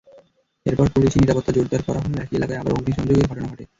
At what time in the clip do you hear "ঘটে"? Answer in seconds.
3.51-3.63